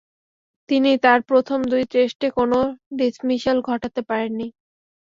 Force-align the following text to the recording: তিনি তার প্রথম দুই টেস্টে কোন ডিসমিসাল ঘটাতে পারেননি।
তিনি 0.69 0.91
তার 1.03 1.19
প্রথম 1.29 1.59
দুই 1.71 1.83
টেস্টে 1.91 2.27
কোন 2.37 2.51
ডিসমিসাল 2.99 3.57
ঘটাতে 3.69 4.01
পারেননি। 4.09 4.47